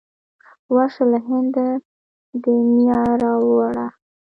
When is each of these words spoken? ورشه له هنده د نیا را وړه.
ورشه 0.73 1.03
له 1.11 1.19
هنده 1.27 1.67
د 2.43 2.45
نیا 2.75 3.03
را 3.21 3.33
وړه. 3.55 3.87